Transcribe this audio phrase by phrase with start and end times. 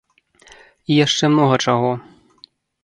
[0.93, 1.91] І яшчэ многа чаго.